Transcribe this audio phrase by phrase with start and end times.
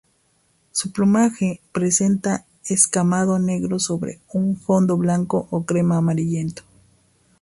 [0.71, 6.63] Su plumaje presenta escamado negro sobre un fondo blanco o crema amarillento.